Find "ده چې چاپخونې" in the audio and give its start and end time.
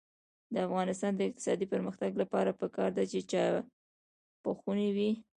2.97-4.89